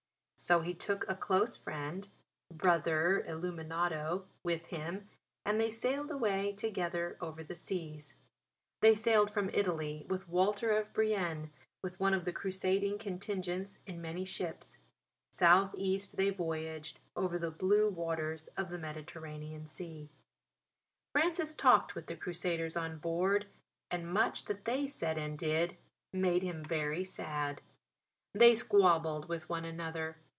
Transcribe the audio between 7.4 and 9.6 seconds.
the seas. They sailed from